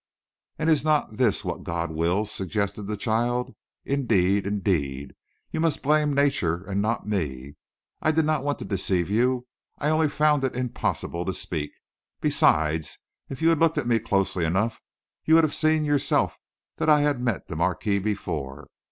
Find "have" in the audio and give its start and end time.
15.43-15.53